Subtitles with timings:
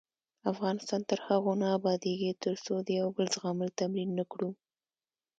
[0.51, 4.49] افغانستان تر هغو نه ابادیږي، ترڅو د یو بل زغمل تمرین نکړو.